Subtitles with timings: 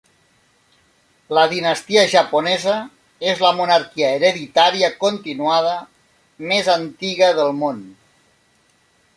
[1.37, 2.77] La dinastia japonesa
[3.33, 5.77] és la monarquia hereditària continuada
[6.53, 7.89] més antiga del món.